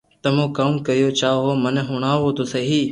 تمو 0.21 0.45
ڪاو 0.57 0.73
ڪيوُ 0.87 1.09
چاھو 1.19 1.39
ھون 1.43 1.55
مني 1.63 1.81
ھڻاو 1.89 2.29
تو 2.37 2.43
سھي 2.51 2.77